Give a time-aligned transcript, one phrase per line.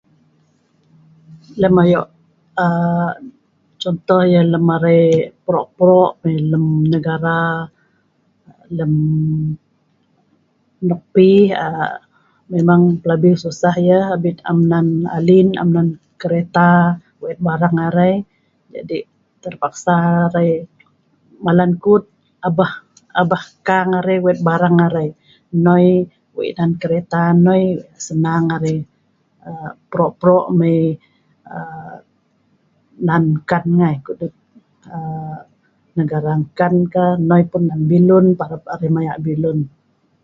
[1.61, 2.01] Lem ayo
[2.65, 3.11] aaa
[3.81, 5.01] contoh yah lem arai
[5.45, 7.39] pro' pro' mai lem negara,
[8.77, 8.93] lem
[10.87, 11.29] nok pi
[11.65, 11.95] aaa
[12.53, 14.87] memang pelabi tosah yah, abin am nan
[15.17, 15.87] alin, am nan
[16.21, 16.69] kereta
[17.21, 18.13] wet barang arai
[18.73, 18.97] jadi
[19.43, 19.95] terpaksa
[20.27, 20.49] arai
[21.45, 22.03] malan kut
[22.47, 22.71] abeh
[23.21, 25.07] abeh kang arai wet barang arai,
[25.65, 25.87] noi
[26.35, 27.63] wei' nan kereta noi
[28.07, 28.77] senang arai
[29.47, 30.77] aa pro' pro' mai
[31.55, 31.95] aa
[33.07, 33.95] nan engkan ngai.
[34.05, 34.33] Ko'dut
[34.95, 35.37] aa
[35.97, 39.59] negara engkankah noi nan bilun parap arai maya bilun.